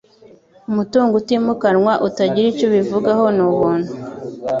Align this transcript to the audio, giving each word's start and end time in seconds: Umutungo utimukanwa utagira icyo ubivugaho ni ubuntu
Umutungo 0.69 1.13
utimukanwa 1.21 1.93
utagira 2.07 2.45
icyo 2.53 2.65
ubivugaho 2.69 3.25
ni 3.35 3.41
ubuntu 3.49 3.91